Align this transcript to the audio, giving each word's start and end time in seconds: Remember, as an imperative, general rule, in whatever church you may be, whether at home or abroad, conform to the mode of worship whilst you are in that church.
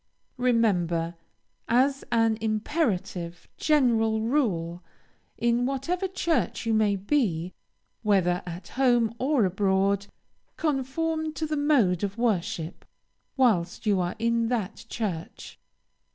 Remember, 0.37 1.13
as 1.67 2.03
an 2.11 2.35
imperative, 2.41 3.47
general 3.57 4.19
rule, 4.21 4.81
in 5.37 5.67
whatever 5.67 6.07
church 6.07 6.65
you 6.65 6.73
may 6.73 6.95
be, 6.95 7.53
whether 8.01 8.41
at 8.47 8.69
home 8.69 9.13
or 9.19 9.45
abroad, 9.45 10.07
conform 10.57 11.33
to 11.33 11.45
the 11.45 11.55
mode 11.55 12.03
of 12.03 12.17
worship 12.17 12.83
whilst 13.37 13.85
you 13.85 13.99
are 14.01 14.15
in 14.17 14.47
that 14.47 14.85
church. 14.89 15.59